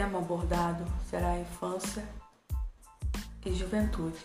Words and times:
tema 0.00 0.18
abordado 0.18 0.82
será 1.10 1.32
a 1.32 1.40
infância 1.40 2.02
e 3.44 3.52
juventude. 3.52 4.16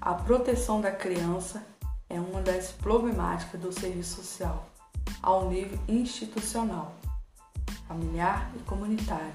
A 0.00 0.14
proteção 0.14 0.80
da 0.80 0.90
criança 0.90 1.64
é 2.08 2.18
uma 2.18 2.42
das 2.42 2.72
problemáticas 2.72 3.60
do 3.60 3.72
serviço 3.72 4.16
social, 4.16 4.66
ao 5.22 5.48
nível 5.48 5.78
institucional, 5.86 6.92
familiar 7.86 8.50
e 8.56 8.58
comunitário. 8.64 9.32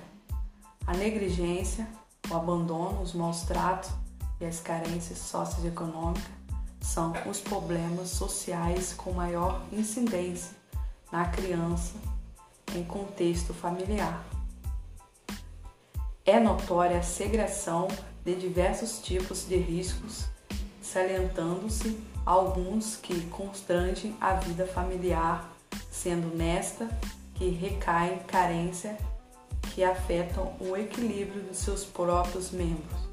A 0.86 0.94
negligência, 0.94 1.88
o 2.30 2.36
abandono, 2.36 3.02
os 3.02 3.14
maus 3.14 3.44
tratos 3.44 3.92
e 4.42 4.46
as 4.46 4.60
carências 4.60 5.20
socioeconômicas 5.20 6.34
são 6.82 7.14
os 7.30 7.40
problemas 7.40 8.10
sociais 8.10 8.94
com 8.94 9.14
maior 9.14 9.62
incidência 9.72 10.52
na 11.14 11.30
criança 11.30 11.94
em 12.76 12.84
contexto 12.84 13.54
familiar. 13.54 14.35
É 16.28 16.40
notória 16.40 16.98
a 16.98 17.04
segregação 17.04 17.88
de 18.26 18.34
diversos 18.34 18.98
tipos 18.98 19.48
de 19.48 19.58
riscos, 19.58 20.26
salientando-se 20.82 22.00
alguns 22.26 22.96
que 22.96 23.28
constrangem 23.28 24.18
a 24.20 24.34
vida 24.34 24.66
familiar, 24.66 25.48
sendo 25.92 26.36
nesta 26.36 26.90
que 27.36 27.50
recaem 27.50 28.18
carência 28.20 28.98
que 29.72 29.84
afetam 29.84 30.56
o 30.60 30.76
equilíbrio 30.76 31.44
dos 31.44 31.58
seus 31.58 31.86
próprios 31.86 32.50
membros. 32.50 33.08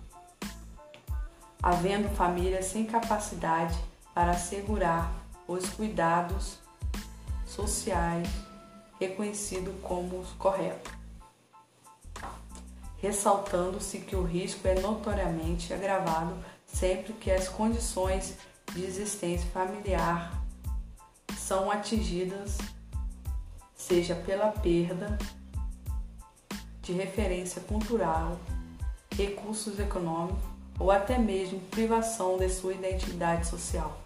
Havendo 1.63 2.09
famílias 2.17 2.65
sem 2.65 2.87
capacidade 2.87 3.79
para 4.15 4.31
assegurar 4.31 5.13
os 5.47 5.69
cuidados 5.69 6.59
sociais 7.45 8.27
reconhecido 8.99 9.79
como 9.83 10.25
correto, 10.39 11.02
ressaltando-se 13.03 13.99
que 13.99 14.15
o 14.15 14.23
risco 14.23 14.67
é 14.69 14.79
notoriamente 14.81 15.75
agravado 15.75 16.37
sempre 16.65 17.13
que 17.15 17.33
as 17.33 17.49
condições 17.49 18.39
de 18.73 18.85
existência 18.85 19.51
familiar 19.51 20.41
são 21.37 21.69
atingidas, 21.69 22.59
seja 23.75 24.15
pela 24.15 24.53
perda 24.53 25.19
de 26.81 26.93
referência 26.93 27.61
cultural, 27.63 28.39
recursos 29.11 29.81
econômicos 29.81 30.41
ou 30.79 30.91
até 30.91 31.19
mesmo 31.19 31.61
privação 31.73 32.39
de 32.39 32.49
sua 32.49 32.73
identidade 32.73 33.49
social. 33.49 33.99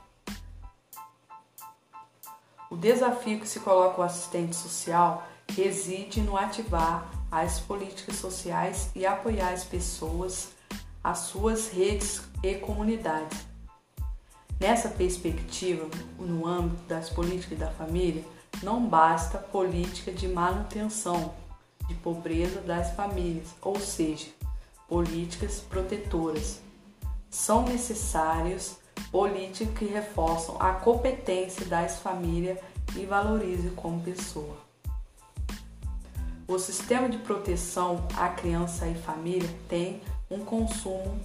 O 2.70 2.76
desafio 2.76 3.38
que 3.40 3.48
se 3.48 3.60
coloca 3.60 4.00
o 4.00 4.04
assistente 4.04 4.56
social 4.56 5.22
reside 5.48 6.22
no 6.22 6.36
ativar 6.36 7.08
as 7.42 7.60
políticas 7.60 8.16
sociais 8.16 8.90
e 8.94 9.04
apoiar 9.04 9.52
as 9.52 9.64
pessoas, 9.64 10.48
as 11.04 11.18
suas 11.18 11.68
redes 11.68 12.22
e 12.42 12.54
comunidades. 12.54 13.44
Nessa 14.58 14.88
perspectiva, 14.88 15.86
no 16.18 16.46
âmbito 16.46 16.82
das 16.84 17.10
políticas 17.10 17.58
da 17.58 17.70
família, 17.70 18.24
não 18.62 18.86
basta 18.86 19.36
política 19.36 20.10
de 20.10 20.26
manutenção 20.26 21.34
de 21.86 21.94
pobreza 21.96 22.62
das 22.62 22.92
famílias, 22.94 23.48
ou 23.60 23.78
seja, 23.78 24.28
políticas 24.88 25.60
protetoras. 25.60 26.60
São 27.28 27.64
necessários 27.64 28.76
políticas 29.12 29.76
que 29.76 29.84
reforçam 29.84 30.56
a 30.58 30.72
competência 30.72 31.66
das 31.66 31.98
famílias 31.98 32.58
e 32.96 33.04
valorizam 33.04 33.74
como 33.74 34.02
pessoa. 34.02 34.65
O 36.48 36.60
sistema 36.60 37.08
de 37.08 37.18
proteção 37.18 38.06
à 38.16 38.28
criança 38.28 38.86
e 38.86 38.94
família 38.94 39.48
tem 39.68 40.00
um 40.30 40.44
consumo 40.44 41.18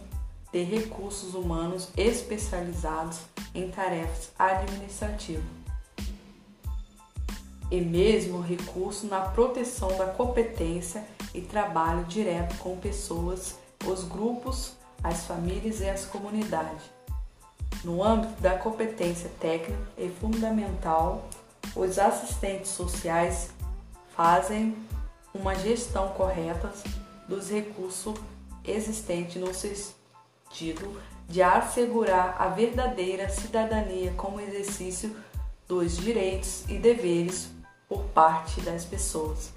de 0.51 0.63
recursos 0.63 1.35
humanos 1.35 1.89
especializados 1.95 3.19
em 3.53 3.69
tarefas 3.69 4.31
administrativas 4.37 5.61
e 7.69 7.79
mesmo 7.79 8.41
recurso 8.41 9.05
na 9.05 9.21
proteção 9.21 9.95
da 9.95 10.07
competência 10.07 11.05
e 11.35 11.41
trabalho 11.41 12.03
direto 12.05 12.57
com 12.57 12.75
pessoas, 12.77 13.55
os 13.85 14.03
grupos, 14.03 14.73
as 15.03 15.25
famílias 15.25 15.81
e 15.81 15.89
as 15.89 16.03
comunidades. 16.03 16.83
No 17.83 18.03
âmbito 18.03 18.41
da 18.41 18.57
competência 18.57 19.31
técnica 19.39 19.79
e 19.97 20.09
fundamental, 20.09 21.29
os 21.75 21.97
assistentes 21.97 22.71
sociais 22.71 23.51
fazem 24.15 24.75
uma 25.33 25.55
gestão 25.55 26.09
correta 26.09 26.71
dos 27.27 27.49
recursos 27.49 28.15
existentes 28.63 29.41
no 29.41 29.53
sentido 29.53 31.01
de 31.27 31.41
assegurar 31.41 32.35
a 32.39 32.47
verdadeira 32.47 33.29
cidadania 33.29 34.11
como 34.17 34.41
exercício 34.41 35.15
dos 35.67 35.95
direitos 35.97 36.65
e 36.67 36.77
deveres 36.77 37.49
por 37.87 38.03
parte 38.05 38.59
das 38.61 38.85
pessoas, 38.85 39.53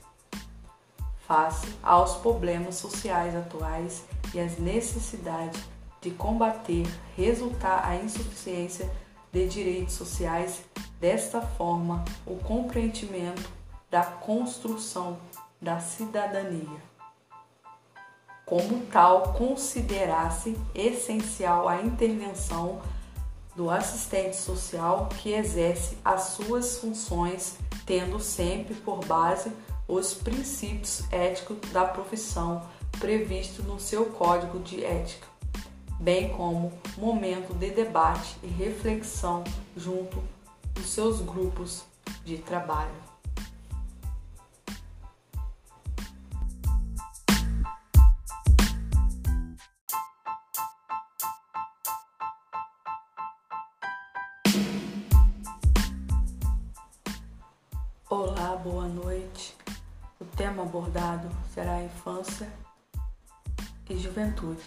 face 1.27 1.67
aos 1.83 2.17
problemas 2.17 2.77
sociais 2.77 3.35
atuais 3.35 4.05
e 4.33 4.41
às 4.41 4.59
necessidades 4.59 5.61
de 6.01 6.11
combater 6.11 6.87
resultar 7.17 7.85
a 7.85 7.97
insuficiência 7.97 8.91
de 9.33 9.49
direitos 9.49 9.95
sociais, 9.95 10.63
desta 11.01 11.41
forma, 11.41 12.05
o 12.25 12.37
compreendimento 12.37 13.51
da 13.91 14.05
construção 14.05 15.19
da 15.65 15.81
cidadania. 15.81 16.83
Como 18.47 18.87
tal, 18.87 19.33
considerasse 19.33 20.57
essencial 20.75 21.69
a 21.69 21.81
intervenção 21.81 22.81
do 23.57 23.71
assistente 23.71 24.37
social 24.37 25.09
que 25.09 25.33
exerce 25.33 25.97
as 26.05 26.23
suas 26.23 26.79
funções, 26.79 27.57
tendo 27.87 28.21
sempre 28.21 28.75
por 28.75 29.05
base 29.07 29.51
os 29.89 30.15
princípios 30.15 31.03
éticos 31.11 31.59
da 31.73 31.85
profissão 31.85 32.63
previsto 33.01 33.63
no 33.63 33.81
seu 33.81 34.07
código 34.07 34.61
de 34.61 34.85
ética 34.85 35.35
bem 36.05 36.29
como 36.31 36.73
momento 36.99 37.55
de 37.55 37.71
debate 37.71 38.37
e 38.43 38.47
reflexão 38.47 39.45
junto 39.77 40.23
dos 40.75 40.91
seus 40.91 41.21
grupos 41.21 41.85
de 42.25 42.37
trabalho. 42.39 43.14
Boa 58.65 58.89
noite. 58.89 59.55
O 60.19 60.25
tema 60.25 60.63
abordado 60.63 61.29
será 61.53 61.75
a 61.75 61.85
infância 61.85 62.51
e 63.91 63.99
juventude. 63.99 64.63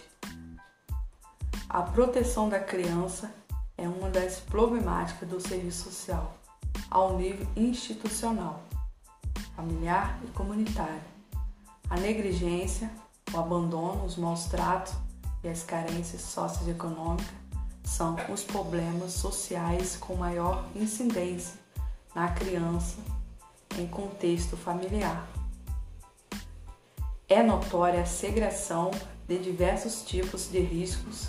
A 1.68 1.82
proteção 1.82 2.48
da 2.48 2.60
criança 2.60 3.34
é 3.76 3.88
uma 3.88 4.08
das 4.08 4.38
problemáticas 4.38 5.28
do 5.28 5.40
serviço 5.40 5.90
social, 5.90 6.38
ao 6.88 7.18
nível 7.18 7.44
institucional, 7.56 8.62
familiar 9.56 10.16
e 10.22 10.28
comunitário. 10.28 11.02
A 11.90 11.96
negligência, 11.96 12.88
o 13.34 13.36
abandono, 13.36 14.04
os 14.04 14.16
maus 14.16 14.44
tratos 14.44 14.94
e 15.42 15.48
as 15.48 15.64
carências 15.64 16.22
socioeconômicas 16.22 17.26
são 17.82 18.14
os 18.32 18.44
problemas 18.44 19.10
sociais 19.10 19.96
com 19.96 20.14
maior 20.14 20.64
incidência 20.76 21.58
na 22.14 22.28
criança 22.28 23.17
em 23.78 23.86
contexto 23.86 24.56
familiar. 24.56 25.28
É 27.28 27.42
notória 27.42 28.02
a 28.02 28.06
segregação 28.06 28.90
de 29.26 29.38
diversos 29.38 30.02
tipos 30.02 30.50
de 30.50 30.60
riscos 30.60 31.28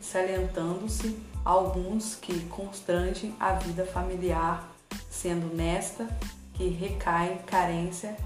salientando-se 0.00 1.18
alguns 1.44 2.14
que 2.14 2.44
constrangem 2.46 3.34
a 3.40 3.54
vida 3.54 3.84
familiar, 3.84 4.70
sendo 5.10 5.54
nesta 5.54 6.06
que 6.52 6.68
recaem 6.68 7.38
carência 7.38 8.16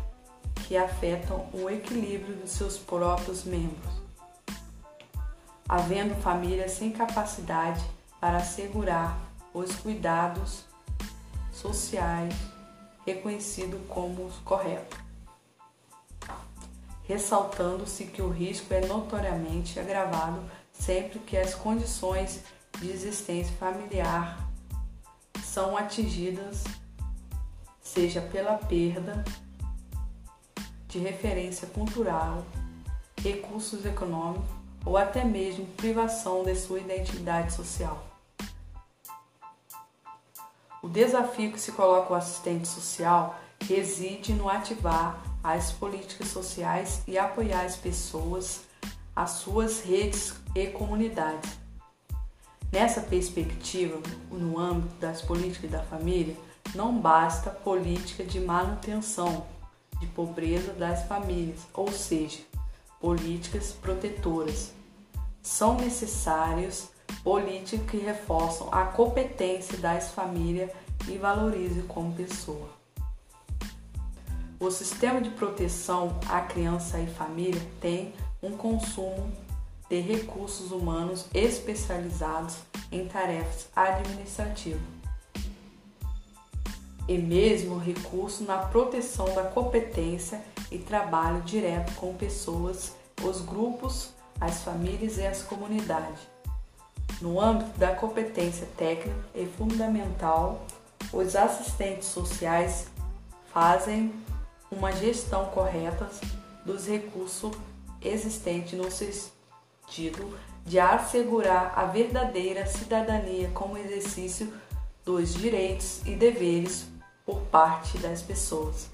que 0.66 0.76
afetam 0.76 1.48
o 1.52 1.70
equilíbrio 1.70 2.36
dos 2.36 2.50
seus 2.50 2.76
próprios 2.76 3.44
membros. 3.44 4.02
Havendo 5.66 6.14
famílias 6.16 6.72
sem 6.72 6.92
capacidade 6.92 7.82
para 8.20 8.38
assegurar 8.38 9.18
os 9.54 9.74
cuidados 9.76 10.64
sociais 11.52 12.34
reconhecido 13.06 13.78
como 13.88 14.30
correto, 14.44 14.96
ressaltando-se 17.04 18.04
que 18.04 18.20
o 18.20 18.28
risco 18.28 18.72
é 18.74 18.86
notoriamente 18.86 19.78
agravado 19.78 20.42
sempre 20.72 21.18
que 21.18 21.36
as 21.36 21.54
condições 21.54 22.42
de 22.78 22.90
existência 22.90 23.54
familiar 23.56 24.48
são 25.44 25.76
atingidas, 25.76 26.64
seja 27.80 28.20
pela 28.20 28.54
perda 28.58 29.24
de 30.86 30.98
referência 30.98 31.66
cultural, 31.68 32.44
recursos 33.22 33.84
econômicos 33.84 34.48
ou 34.84 34.96
até 34.96 35.24
mesmo 35.24 35.66
privação 35.76 36.44
de 36.44 36.54
sua 36.54 36.78
identidade 36.78 37.52
social. 37.52 38.07
O 40.82 40.88
desafio 40.88 41.52
que 41.52 41.60
se 41.60 41.72
coloca 41.72 42.12
o 42.12 42.16
assistente 42.16 42.68
social 42.68 43.38
reside 43.60 44.32
no 44.32 44.48
ativar 44.48 45.20
as 45.42 45.72
políticas 45.72 46.28
sociais 46.28 47.02
e 47.06 47.18
apoiar 47.18 47.62
as 47.62 47.76
pessoas, 47.76 48.60
as 49.14 49.30
suas 49.30 49.80
redes 49.80 50.34
e 50.54 50.66
comunidades. 50.66 51.58
Nessa 52.70 53.00
perspectiva, 53.00 54.00
no 54.30 54.58
âmbito 54.58 54.94
das 54.96 55.22
políticas 55.22 55.70
da 55.70 55.82
família, 55.82 56.36
não 56.74 56.98
basta 56.98 57.50
política 57.50 58.22
de 58.24 58.38
manutenção 58.38 59.46
de 59.98 60.06
pobreza 60.06 60.72
das 60.74 61.04
famílias, 61.06 61.60
ou 61.72 61.90
seja, 61.90 62.38
políticas 63.00 63.72
protetoras. 63.72 64.72
São 65.42 65.76
necessários 65.76 66.88
políticas 67.22 67.90
que 67.90 67.98
reforçam 67.98 68.68
a 68.72 68.84
competência 68.84 69.76
das 69.78 70.12
famílias 70.12 70.70
e 71.08 71.16
valorizem 71.16 71.82
como 71.82 72.14
pessoa. 72.14 72.68
O 74.60 74.70
sistema 74.70 75.20
de 75.20 75.30
proteção 75.30 76.18
à 76.28 76.40
criança 76.40 76.98
e 76.98 77.06
família 77.06 77.62
tem 77.80 78.12
um 78.42 78.56
consumo 78.56 79.30
de 79.88 80.00
recursos 80.00 80.72
humanos 80.72 81.26
especializados 81.32 82.56
em 82.90 83.06
tarefas 83.06 83.68
administrativas 83.74 84.98
e 87.08 87.16
mesmo 87.16 87.78
recurso 87.78 88.44
na 88.44 88.58
proteção 88.58 89.34
da 89.34 89.44
competência 89.44 90.42
e 90.70 90.78
trabalho 90.78 91.40
direto 91.40 91.94
com 91.94 92.14
pessoas, 92.14 92.92
os 93.24 93.40
grupos, 93.40 94.10
as 94.38 94.62
famílias 94.62 95.16
e 95.16 95.26
as 95.26 95.42
comunidades. 95.42 96.37
No 97.20 97.40
âmbito 97.40 97.76
da 97.78 97.94
competência 97.94 98.66
técnica 98.76 99.18
e 99.34 99.44
fundamental, 99.44 100.64
os 101.12 101.34
assistentes 101.34 102.08
sociais 102.08 102.86
fazem 103.52 104.12
uma 104.70 104.92
gestão 104.92 105.46
correta 105.46 106.08
dos 106.64 106.86
recursos 106.86 107.56
existentes 108.00 108.78
no 108.78 108.88
sentido 108.90 110.38
de 110.64 110.78
assegurar 110.78 111.72
a 111.76 111.86
verdadeira 111.86 112.66
cidadania 112.66 113.50
como 113.54 113.78
exercício 113.78 114.52
dos 115.04 115.34
direitos 115.34 116.02
e 116.06 116.14
deveres 116.14 116.86
por 117.24 117.40
parte 117.42 117.98
das 117.98 118.22
pessoas, 118.22 118.88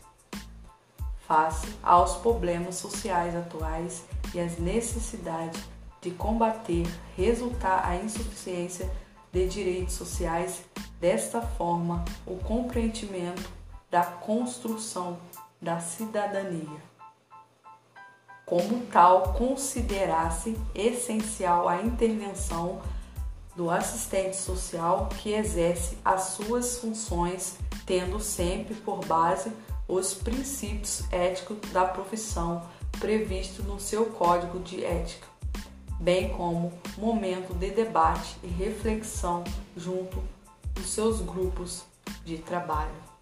face 1.26 1.66
aos 1.82 2.16
problemas 2.16 2.76
sociais 2.76 3.34
atuais 3.34 4.04
e 4.32 4.40
às 4.40 4.58
necessidades 4.58 5.60
de 6.04 6.10
combater, 6.10 6.86
resultar 7.16 7.88
a 7.88 7.96
insuficiência 7.96 8.90
de 9.32 9.48
direitos 9.48 9.94
sociais. 9.94 10.62
Desta 11.00 11.40
forma, 11.40 12.04
o 12.26 12.36
compreendimento 12.36 13.50
da 13.90 14.04
construção 14.04 15.18
da 15.60 15.80
cidadania. 15.80 16.82
Como 18.44 18.84
tal, 18.86 19.32
considerasse 19.32 20.56
essencial 20.74 21.66
a 21.66 21.80
intervenção 21.80 22.82
do 23.56 23.70
assistente 23.70 24.36
social 24.36 25.08
que 25.08 25.32
exerce 25.32 25.96
as 26.04 26.22
suas 26.22 26.78
funções, 26.78 27.56
tendo 27.86 28.20
sempre 28.20 28.74
por 28.74 29.04
base 29.06 29.50
os 29.88 30.12
princípios 30.12 31.04
éticos 31.10 31.58
da 31.72 31.84
profissão 31.84 32.62
previsto 32.98 33.62
no 33.62 33.78
seu 33.80 34.06
código 34.06 34.58
de 34.60 34.84
ética, 34.84 35.26
bem 36.00 36.30
como 36.30 36.72
momento 36.98 37.54
de 37.54 37.70
debate 37.70 38.36
e 38.42 38.46
reflexão 38.46 39.44
junto 39.76 40.22
dos 40.74 40.90
seus 40.90 41.20
grupos 41.20 41.84
de 42.24 42.38
trabalho. 42.38 43.13